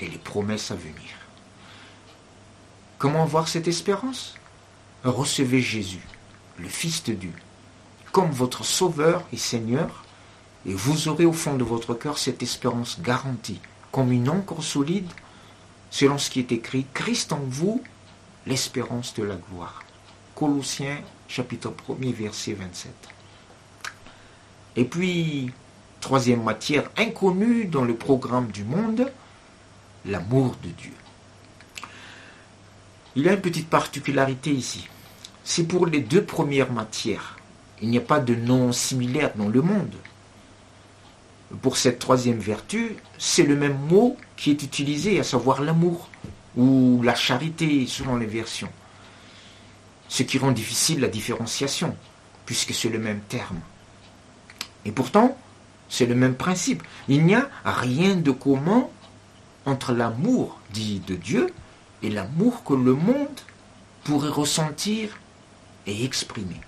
et 0.00 0.08
les 0.08 0.16
promesses 0.16 0.70
à 0.70 0.76
venir. 0.76 1.12
Comment 2.96 3.26
voir 3.26 3.48
cette 3.48 3.68
espérance? 3.68 4.34
Recevez 5.04 5.60
Jésus, 5.60 6.06
le 6.58 6.68
Fils 6.68 7.02
de 7.02 7.14
Dieu, 7.14 7.32
comme 8.12 8.30
votre 8.30 8.64
Sauveur 8.64 9.24
et 9.32 9.36
Seigneur, 9.36 10.04
et 10.64 10.74
vous 10.74 11.08
aurez 11.08 11.24
au 11.24 11.32
fond 11.32 11.56
de 11.56 11.64
votre 11.64 11.94
cœur 11.94 12.18
cette 12.18 12.40
espérance 12.40 13.00
garantie, 13.00 13.60
comme 13.90 14.12
une 14.12 14.28
encre 14.28 14.62
solide, 14.62 15.10
selon 15.90 16.18
ce 16.18 16.30
qui 16.30 16.38
est 16.38 16.52
écrit, 16.52 16.86
Christ 16.94 17.32
en 17.32 17.40
vous, 17.48 17.82
l'espérance 18.46 19.12
de 19.14 19.24
la 19.24 19.34
gloire. 19.34 19.82
Colossiens 20.36 21.00
chapitre 21.26 21.74
1er 21.88 22.12
verset 22.12 22.52
27. 22.52 22.92
Et 24.76 24.84
puis, 24.84 25.50
troisième 26.00 26.44
matière 26.44 26.88
inconnue 26.96 27.64
dans 27.64 27.84
le 27.84 27.96
programme 27.96 28.52
du 28.52 28.62
monde, 28.62 29.10
l'amour 30.04 30.54
de 30.62 30.68
Dieu. 30.68 30.92
Il 33.16 33.24
y 33.24 33.28
a 33.28 33.32
une 33.32 33.40
petite 33.40 33.68
particularité 33.68 34.52
ici. 34.52 34.88
C'est 35.44 35.64
pour 35.64 35.86
les 35.86 36.00
deux 36.00 36.22
premières 36.22 36.72
matières. 36.72 37.38
Il 37.80 37.90
n'y 37.90 37.98
a 37.98 38.02
pas 38.02 38.20
de 38.20 38.34
nom 38.34 38.72
similaire 38.72 39.32
dans 39.34 39.48
le 39.48 39.60
monde. 39.60 39.94
Pour 41.60 41.76
cette 41.76 41.98
troisième 41.98 42.38
vertu, 42.38 42.96
c'est 43.18 43.42
le 43.42 43.56
même 43.56 43.76
mot 43.88 44.16
qui 44.36 44.50
est 44.50 44.62
utilisé, 44.62 45.18
à 45.18 45.24
savoir 45.24 45.60
l'amour 45.62 46.08
ou 46.56 47.00
la 47.02 47.14
charité 47.14 47.86
selon 47.86 48.16
les 48.16 48.26
versions. 48.26 48.70
Ce 50.08 50.22
qui 50.22 50.38
rend 50.38 50.52
difficile 50.52 51.00
la 51.00 51.08
différenciation, 51.08 51.96
puisque 52.46 52.72
c'est 52.72 52.88
le 52.88 52.98
même 52.98 53.20
terme. 53.28 53.60
Et 54.84 54.92
pourtant, 54.92 55.36
c'est 55.88 56.06
le 56.06 56.14
même 56.14 56.36
principe. 56.36 56.82
Il 57.08 57.24
n'y 57.24 57.34
a 57.34 57.48
rien 57.64 58.16
de 58.16 58.30
commun 58.30 58.86
entre 59.66 59.92
l'amour 59.92 60.58
dit 60.72 61.00
de 61.06 61.14
Dieu 61.14 61.52
et 62.02 62.10
l'amour 62.10 62.64
que 62.64 62.74
le 62.74 62.94
monde 62.94 63.28
pourrait 64.04 64.28
ressentir 64.28 65.18
et 65.86 66.04
exprimer. 66.04 66.60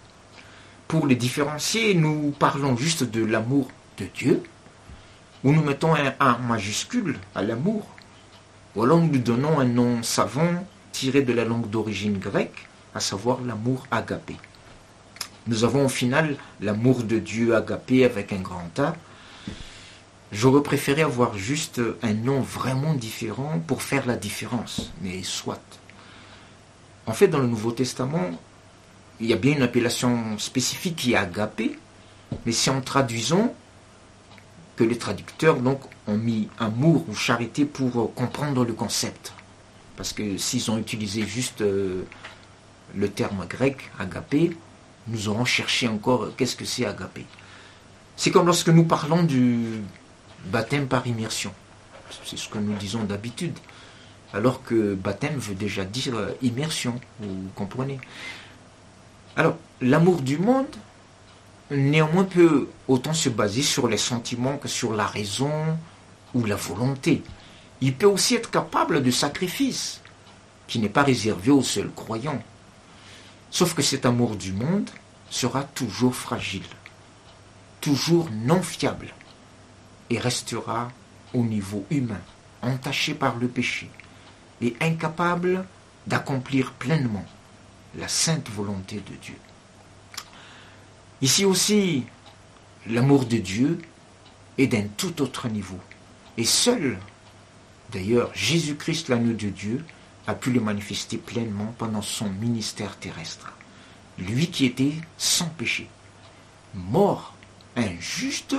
Pour 0.88 1.06
les 1.06 1.16
différencier, 1.16 1.94
nous 1.94 2.33
parlons 2.38 2.76
juste 2.76 3.04
de 3.04 3.25
l'amour 3.25 3.68
de 3.99 4.06
Dieu, 4.14 4.42
où 5.42 5.52
nous 5.52 5.62
mettons 5.62 5.94
un 5.94 6.14
A 6.21 6.38
majuscule 6.38 7.18
à 7.35 7.42
l'amour, 7.42 7.87
ou 8.75 8.83
alors 8.83 9.00
nous 9.00 9.18
donnons 9.18 9.59
un 9.59 9.64
nom 9.64 10.02
savant 10.02 10.64
tiré 10.92 11.23
de 11.23 11.33
la 11.33 11.44
langue 11.44 11.68
d'origine 11.68 12.18
grecque, 12.18 12.68
à 12.94 13.00
savoir 13.00 13.40
l'amour 13.40 13.87
agapé. 13.90 14.37
Nous 15.47 15.64
avons 15.64 15.87
au 15.87 15.88
final 15.88 16.37
l'amour 16.61 17.02
de 17.02 17.18
Dieu 17.18 17.54
agapé 17.54 18.04
avec 18.04 18.33
un 18.33 18.40
grand 18.40 18.78
A. 18.78 18.94
J'aurais 20.33 20.62
préféré 20.62 21.02
avoir 21.02 21.37
juste 21.37 21.80
un 22.02 22.14
nom 22.14 22.40
vraiment 22.40 22.94
différent 22.94 23.61
pour 23.66 23.83
faire 23.83 24.06
la 24.06 24.16
différence, 24.16 24.92
mais 25.02 25.23
soit. 25.23 25.61
En 27.06 27.12
fait, 27.12 27.28
dans 27.28 27.38
le 27.38 27.47
Nouveau 27.47 27.73
Testament, 27.73 28.30
il 29.21 29.26
y 29.26 29.33
a 29.33 29.37
bien 29.37 29.56
une 29.56 29.62
appellation 29.62 30.38
spécifique 30.38 30.97
qui 30.97 31.12
est 31.12 31.16
agapé, 31.16 31.78
mais 32.44 32.52
si 32.52 32.71
en 32.71 32.80
traduisons, 32.80 33.54
que 34.76 34.85
les 34.85 34.99
traducteurs 34.99 35.61
donc 35.61 35.80
ont 36.06 36.16
mis 36.16 36.49
amour 36.59 37.04
ou 37.09 37.14
charité 37.14 37.64
pour 37.64 38.12
comprendre 38.14 38.64
le 38.64 38.73
concept. 38.73 39.33
Parce 39.97 40.12
que 40.12 40.37
s'ils 40.37 40.71
ont 40.71 40.78
utilisé 40.78 41.25
juste 41.25 41.61
euh, 41.61 42.02
le 42.97 43.09
terme 43.09 43.47
grec 43.49 43.90
agapé, 43.99 44.56
nous 45.06 45.28
aurons 45.28 45.44
cherché 45.44 45.87
encore 45.87 46.30
qu'est-ce 46.37 46.56
que 46.56 46.64
c'est 46.64 46.87
agapé. 46.87 47.25
C'est 48.16 48.30
comme 48.30 48.47
lorsque 48.47 48.68
nous 48.68 48.85
parlons 48.85 49.23
du 49.23 49.83
baptême 50.47 50.87
par 50.87 51.07
immersion. 51.07 51.53
C'est 52.24 52.37
ce 52.37 52.48
que 52.48 52.59
nous 52.59 52.74
disons 52.74 53.05
d'habitude. 53.05 53.57
Alors 54.33 54.64
que 54.64 54.94
baptême 54.94 55.37
veut 55.37 55.55
déjà 55.55 55.85
dire 55.85 56.16
euh, 56.16 56.31
immersion, 56.42 56.98
vous 57.20 57.48
comprenez. 57.55 58.00
Alors, 59.37 59.57
l'amour 59.81 60.23
du 60.23 60.38
monde, 60.38 60.77
néanmoins, 61.70 62.25
peut 62.25 62.68
autant 62.87 63.14
se 63.14 63.29
baser 63.29 63.62
sur 63.62 63.88
les 63.88 63.99
sentiments 63.99 64.59
que 64.59 64.68
sur 64.68 64.94
la 64.94 65.07
raison 65.07 65.77
ou 66.35 66.44
la 66.44 66.55
volonté. 66.55 67.23
Il 67.81 67.94
peut 67.94 68.07
aussi 68.07 68.37
être 68.37 68.51
capable 68.51 69.03
de 69.03 69.11
sacrifice, 69.11 70.01
qui 70.68 70.79
n'est 70.79 70.88
pas 70.88 71.03
réservé 71.03 71.51
aux 71.51 71.64
seuls 71.64 71.90
croyants. 71.90 72.42
Sauf 73.51 73.75
que 73.75 73.83
cet 73.83 74.07
amour 74.07 74.37
du 74.37 74.53
monde 74.53 74.88
sera 75.31 75.64
toujours 75.64 76.14
fragile, 76.14 76.62
toujours 77.81 78.31
non 78.31 78.62
fiable, 78.62 79.12
et 80.11 80.18
restera 80.18 80.92
au 81.33 81.42
niveau 81.42 81.85
humain, 81.90 82.20
entaché 82.62 83.14
par 83.14 83.37
le 83.37 83.49
péché, 83.49 83.90
et 84.61 84.77
incapable 84.81 85.64
d'accomplir 86.07 86.73
pleinement 86.73 87.25
la 87.98 88.09
sainte 88.09 88.50
volonté 88.50 88.96
de 88.96 89.16
Dieu. 89.16 89.37
Ici 91.22 91.44
aussi, 91.44 92.04
l'amour 92.87 93.24
de 93.24 93.38
Dieu 93.38 93.80
est 94.59 94.66
d'un 94.66 94.87
tout 94.96 95.22
autre 95.22 95.48
niveau. 95.48 95.78
Et 96.37 96.44
seul, 96.44 96.98
d'ailleurs, 97.92 98.30
Jésus-Christ, 98.35 99.09
l'agneau 99.09 99.33
de 99.33 99.48
Dieu, 99.48 99.85
a 100.26 100.35
pu 100.35 100.50
le 100.50 100.61
manifester 100.61 101.18
pleinement 101.18 101.74
pendant 101.78 102.02
son 102.02 102.28
ministère 102.30 102.96
terrestre. 102.98 103.52
Lui 104.18 104.48
qui 104.48 104.64
était 104.64 104.94
sans 105.18 105.48
péché, 105.48 105.88
mort, 106.74 107.35
injuste, 107.76 108.57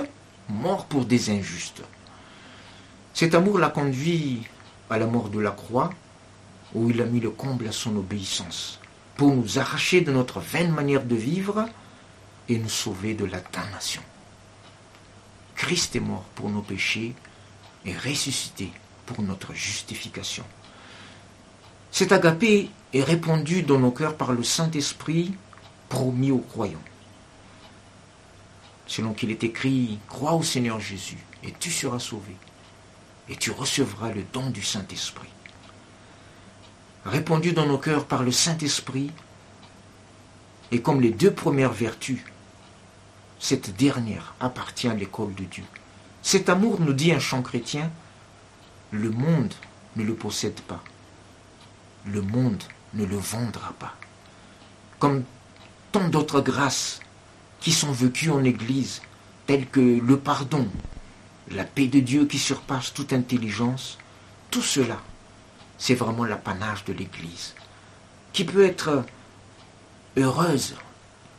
mort 0.48 0.86
pour 0.86 1.04
des 1.04 1.30
injustes. 1.30 1.82
Cet 3.14 3.34
amour 3.34 3.58
l'a 3.58 3.70
conduit 3.70 4.42
à 4.90 4.98
la 4.98 5.06
mort 5.06 5.28
de 5.28 5.40
la 5.40 5.50
croix, 5.50 5.90
où 6.74 6.90
il 6.90 7.00
a 7.00 7.06
mis 7.06 7.20
le 7.20 7.30
comble 7.30 7.66
à 7.68 7.72
son 7.72 7.96
obéissance, 7.96 8.80
pour 9.16 9.34
nous 9.34 9.58
arracher 9.58 10.00
de 10.00 10.12
notre 10.12 10.40
vaine 10.40 10.72
manière 10.72 11.04
de 11.04 11.16
vivre 11.16 11.66
et 12.48 12.58
nous 12.58 12.68
sauver 12.68 13.14
de 13.14 13.24
la 13.24 13.40
damnation. 13.40 14.02
Christ 15.54 15.96
est 15.96 16.00
mort 16.00 16.24
pour 16.34 16.50
nos 16.50 16.60
péchés 16.60 17.14
et 17.84 17.96
ressuscité 17.96 18.70
pour 19.06 19.22
notre 19.22 19.54
justification. 19.54 20.44
Cet 21.90 22.12
agapé 22.12 22.68
est 22.92 23.02
répandu 23.02 23.62
dans 23.62 23.78
nos 23.78 23.90
cœurs 23.90 24.16
par 24.16 24.32
le 24.32 24.42
Saint-Esprit 24.42 25.34
promis 25.88 26.30
aux 26.30 26.38
croyants. 26.38 26.82
Selon 28.86 29.14
qu'il 29.14 29.30
est 29.30 29.44
écrit, 29.44 29.98
crois 30.08 30.34
au 30.34 30.42
Seigneur 30.42 30.78
Jésus 30.78 31.18
et 31.42 31.52
tu 31.58 31.70
seras 31.70 31.98
sauvé 31.98 32.36
et 33.28 33.36
tu 33.36 33.50
recevras 33.50 34.12
le 34.12 34.24
don 34.32 34.50
du 34.50 34.62
Saint-Esprit. 34.62 35.28
Répandu 37.16 37.52
dans 37.52 37.66
nos 37.66 37.78
cœurs 37.78 38.04
par 38.04 38.22
le 38.22 38.30
Saint-Esprit, 38.30 39.10
et 40.70 40.82
comme 40.82 41.00
les 41.00 41.10
deux 41.10 41.32
premières 41.32 41.72
vertus, 41.72 42.20
cette 43.38 43.74
dernière 43.76 44.34
appartient 44.38 44.88
à 44.88 44.94
l'école 44.94 45.34
de 45.34 45.44
Dieu. 45.44 45.64
Cet 46.22 46.48
amour, 46.48 46.80
nous 46.80 46.92
dit 46.92 47.12
un 47.12 47.18
chant 47.18 47.42
chrétien, 47.42 47.90
le 48.90 49.10
monde 49.10 49.54
ne 49.96 50.04
le 50.04 50.14
possède 50.14 50.60
pas 50.60 50.82
le 52.06 52.22
monde 52.22 52.62
ne 52.94 53.04
le 53.04 53.16
vendra 53.16 53.72
pas. 53.78 53.94
Comme 54.98 55.24
tant 55.92 56.08
d'autres 56.08 56.40
grâces 56.40 57.00
qui 57.60 57.72
sont 57.72 57.92
vécues 57.92 58.30
en 58.30 58.44
Église, 58.44 59.02
telles 59.46 59.66
que 59.66 59.80
le 59.80 60.18
pardon, 60.18 60.68
la 61.50 61.64
paix 61.64 61.86
de 61.86 62.00
Dieu 62.00 62.26
qui 62.26 62.38
surpasse 62.38 62.92
toute 62.92 63.12
intelligence, 63.12 63.98
tout 64.50 64.62
cela, 64.62 65.00
c'est 65.78 65.94
vraiment 65.94 66.24
l'apanage 66.24 66.84
de 66.84 66.92
l'Église, 66.92 67.54
qui 68.32 68.44
peut 68.44 68.64
être 68.64 69.04
heureuse 70.16 70.74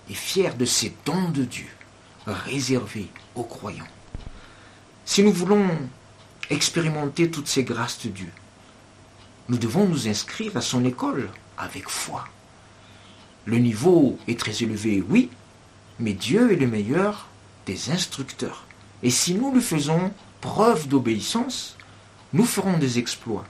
et 0.09 0.13
fière 0.13 0.55
de 0.55 0.65
ces 0.65 0.95
dons 1.05 1.29
de 1.29 1.43
Dieu 1.43 1.69
réservés 2.25 3.07
aux 3.35 3.43
croyants. 3.43 3.87
Si 5.05 5.23
nous 5.23 5.31
voulons 5.31 5.69
expérimenter 6.49 7.31
toutes 7.31 7.47
ces 7.47 7.63
grâces 7.63 7.99
de 8.05 8.09
Dieu, 8.09 8.31
nous 9.49 9.57
devons 9.57 9.85
nous 9.85 10.07
inscrire 10.07 10.57
à 10.57 10.61
son 10.61 10.83
école 10.85 11.29
avec 11.57 11.89
foi. 11.89 12.25
Le 13.45 13.57
niveau 13.57 14.19
est 14.27 14.39
très 14.39 14.63
élevé, 14.63 15.03
oui, 15.07 15.29
mais 15.99 16.13
Dieu 16.13 16.51
est 16.51 16.57
le 16.57 16.67
meilleur 16.67 17.27
des 17.65 17.91
instructeurs. 17.91 18.65
Et 19.03 19.09
si 19.09 19.35
nous 19.35 19.53
lui 19.53 19.61
faisons 19.61 20.11
preuve 20.41 20.87
d'obéissance, 20.87 21.77
nous 22.33 22.45
ferons 22.45 22.77
des 22.77 22.99
exploits. 22.99 23.45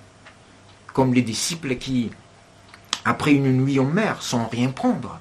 Comme 0.97 1.13
les 1.13 1.21
disciples 1.21 1.75
qui, 1.75 2.09
après 3.05 3.31
une 3.31 3.55
nuit 3.55 3.79
en 3.79 3.85
mer, 3.85 4.23
sans 4.23 4.47
rien 4.47 4.69
prendre, 4.69 5.19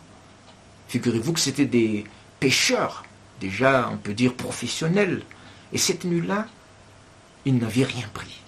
figurez-vous 0.88 1.34
que 1.34 1.40
c'était 1.40 1.66
des 1.66 2.04
pêcheurs, 2.40 3.04
déjà 3.42 3.90
on 3.92 3.98
peut 3.98 4.14
dire 4.14 4.32
professionnels, 4.32 5.22
et 5.74 5.76
cette 5.76 6.04
nuit-là, 6.04 6.46
ils 7.44 7.58
n'avaient 7.58 7.84
rien 7.84 8.08
pris. 8.14 8.40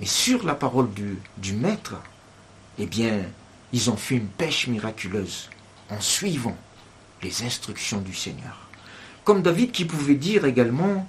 Mais 0.00 0.06
sur 0.06 0.46
la 0.46 0.54
parole 0.54 0.90
du, 0.94 1.18
du 1.36 1.52
maître, 1.52 1.96
eh 2.78 2.86
bien, 2.86 3.20
ils 3.74 3.90
ont 3.90 3.98
fait 3.98 4.16
une 4.16 4.28
pêche 4.28 4.66
miraculeuse 4.66 5.50
en 5.90 6.00
suivant 6.00 6.56
les 7.22 7.42
instructions 7.42 8.00
du 8.00 8.14
Seigneur. 8.14 8.70
Comme 9.24 9.42
David 9.42 9.72
qui 9.72 9.84
pouvait 9.84 10.14
dire 10.14 10.46
également, 10.46 11.06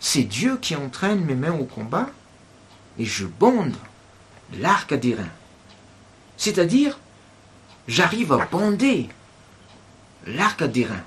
c'est 0.00 0.24
Dieu 0.24 0.58
qui 0.60 0.74
entraîne 0.74 1.24
mes 1.24 1.36
mains 1.36 1.54
au 1.54 1.66
combat 1.66 2.10
et 2.98 3.04
je 3.04 3.26
bonde 3.26 3.76
l'arc 4.58 4.92
à 4.92 4.96
d'airain. 4.96 5.28
C'est-à-dire, 6.36 6.98
j'arrive 7.88 8.32
à 8.32 8.46
bonder 8.46 9.08
l'arc 10.26 10.62
à 10.62 10.68
d'airain. 10.68 11.02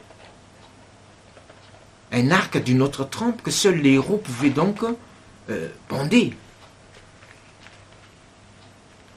Un 2.11 2.31
arc 2.31 2.57
d'une 2.57 2.81
autre 2.81 3.03
trempe 3.03 3.41
que 3.41 3.51
seuls 3.51 3.79
les 3.79 3.93
héros 3.93 4.17
pouvaient 4.17 4.49
donc 4.49 4.83
euh. 5.49 5.69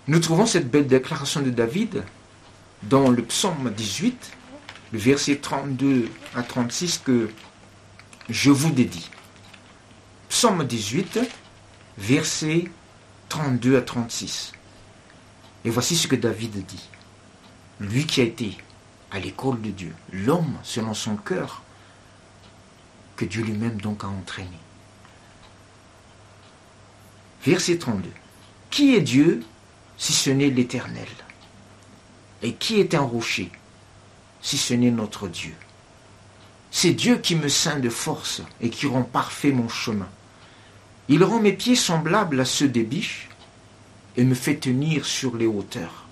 Nous 0.09 0.21
trouvons 0.21 0.47
cette 0.47 0.71
belle 0.71 0.87
déclaration 0.87 1.43
de 1.43 1.51
David 1.51 2.03
dans 2.85 3.11
le 3.11 3.23
psaume 3.23 3.71
18, 3.71 4.33
le 4.93 4.99
verset 4.99 5.37
32 5.37 6.09
à 6.35 6.43
36 6.43 7.03
que 7.05 7.29
je 8.29 8.51
vous 8.51 8.71
dédie. 8.71 9.11
Psaume 10.29 10.64
18, 10.64 11.21
verset 11.99 12.71
32 13.29 13.77
à 13.77 13.83
36. 13.83 14.53
Et 15.64 15.71
voici 15.71 15.97
ce 15.97 16.09
que 16.09 16.17
David 16.17 16.64
dit. 16.64 16.88
Lui 17.81 18.07
qui 18.07 18.21
a 18.21 18.25
été 18.25 18.57
à 19.11 19.19
l'école 19.19 19.61
de 19.61 19.71
Dieu, 19.71 19.95
l'homme 20.12 20.59
selon 20.62 20.95
son 20.95 21.17
cœur, 21.17 21.62
que 23.17 23.25
Dieu 23.25 23.43
lui-même 23.43 23.81
donc 23.81 24.05
a 24.05 24.09
entraîné. 24.09 24.59
Verset 27.45 27.79
32. 27.79 28.11
Qui 28.71 28.95
est 28.95 29.01
Dieu 29.01 29.43
si 29.97 30.12
ce 30.12 30.31
n'est 30.31 30.51
l'Éternel? 30.51 31.09
Et 32.43 32.55
qui 32.55 32.81
est 32.81 32.95
un 32.95 33.01
rocher 33.01 33.51
si 34.41 34.57
ce 34.57 34.75
n'est 34.75 34.91
notre 34.91 35.29
Dieu? 35.29 35.55
C'est 36.71 36.93
Dieu 36.93 37.19
qui 37.19 37.35
me 37.35 37.49
ceint 37.49 37.79
de 37.79 37.88
force 37.88 38.43
et 38.61 38.71
qui 38.71 38.87
rend 38.87 39.03
parfait 39.03 39.53
mon 39.53 39.69
chemin. 39.69 40.09
Il 41.09 41.25
rend 41.25 41.40
mes 41.40 41.55
pieds 41.55 41.77
semblables 41.77 42.40
à 42.40 42.44
ceux 42.44 42.68
des 42.68 42.83
biches 42.83 43.29
et 44.16 44.25
me 44.25 44.35
fait 44.35 44.57
tenir 44.57 45.07
sur 45.07 45.37
les 45.37 45.47
hauteurs. 45.47 46.07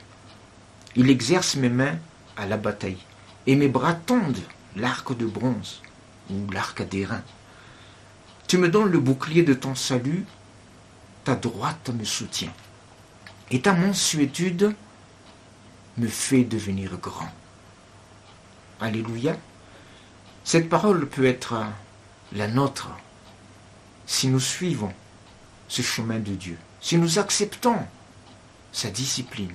Il 0.94 1.10
exerce 1.10 1.56
mes 1.56 1.68
mains 1.68 1.98
à 2.36 2.46
la 2.46 2.56
bataille 2.56 2.98
et 3.46 3.56
mes 3.56 3.68
bras 3.68 3.94
tendent 3.94 4.40
l'arc 4.74 5.16
de 5.16 5.26
bronze 5.26 5.82
ou 6.30 6.50
l'arc 6.50 6.82
d'airain. 6.88 7.22
Tu 8.46 8.58
me 8.58 8.68
donnes 8.68 8.90
le 8.90 8.98
bouclier 8.98 9.42
de 9.42 9.54
ton 9.54 9.74
salut, 9.74 10.24
ta 11.24 11.34
droite 11.34 11.90
me 11.90 12.04
soutient, 12.04 12.52
et 13.50 13.60
ta 13.60 13.72
mansuétude 13.72 14.74
me 15.98 16.06
fait 16.06 16.44
devenir 16.44 16.96
grand. 16.98 17.30
Alléluia. 18.80 19.36
Cette 20.44 20.68
parole 20.68 21.08
peut 21.08 21.24
être 21.26 21.64
la 22.32 22.46
nôtre 22.46 22.90
si 24.06 24.28
nous 24.28 24.40
suivons 24.40 24.92
ce 25.68 25.82
chemin 25.82 26.18
de 26.18 26.34
Dieu, 26.34 26.58
si 26.80 26.96
nous 26.96 27.18
acceptons 27.18 27.78
sa 28.72 28.90
discipline, 28.90 29.52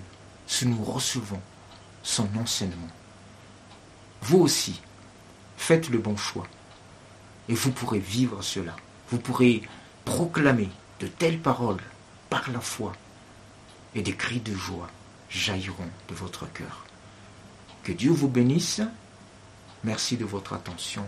si 0.48 0.66
nous 0.68 0.84
recevons 0.84 1.42
son 2.04 2.28
enseignement. 2.38 2.90
Vous 4.22 4.40
aussi, 4.40 4.82
faites 5.58 5.90
le 5.90 5.98
bon 5.98 6.18
choix. 6.18 6.48
Et 7.50 7.54
vous 7.54 7.72
pourrez 7.72 8.00
vivre 8.00 8.42
cela. 8.42 8.76
Vous 9.10 9.18
pourrez 9.18 9.62
proclamer 10.06 10.70
de 11.00 11.08
telles 11.08 11.40
paroles 11.40 11.82
par 12.30 12.50
la 12.52 12.60
foi. 12.60 12.94
Et 13.96 14.02
des 14.02 14.16
cris 14.16 14.40
de 14.40 14.54
joie 14.54 14.90
jailliront 15.30 15.90
de 16.10 16.16
votre 16.16 16.52
cœur. 16.52 16.86
Que 17.84 17.92
Dieu 17.92 18.12
vous 18.12 18.28
bénisse. 18.30 18.82
Merci 19.84 20.18
de 20.18 20.26
votre 20.26 20.54
attention. 20.54 21.06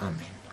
Amen. 0.00 0.43